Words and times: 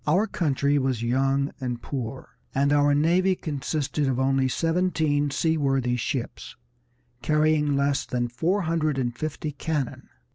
Our 0.07 0.25
country 0.25 0.79
was 0.79 1.03
young 1.03 1.51
and 1.59 1.79
poor, 1.79 2.29
and 2.55 2.73
our 2.73 2.95
navy 2.95 3.35
consisted 3.35 4.07
of 4.07 4.19
only 4.19 4.47
seventeen 4.47 5.29
seaworthy 5.29 5.95
ships, 5.95 6.55
carrying 7.21 7.75
less 7.77 8.07
than 8.07 8.27
four 8.27 8.61
hundred 8.63 8.97
and 8.97 9.15
fifty 9.15 9.51
cannon. 9.51 10.09